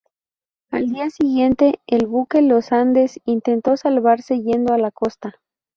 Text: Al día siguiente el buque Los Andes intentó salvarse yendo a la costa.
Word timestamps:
Al 0.71 0.89
día 0.89 1.11
siguiente 1.11 1.79
el 1.85 2.07
buque 2.07 2.41
Los 2.41 2.71
Andes 2.71 3.19
intentó 3.23 3.77
salvarse 3.77 4.39
yendo 4.41 4.73
a 4.73 4.79
la 4.79 4.89
costa. 4.89 5.35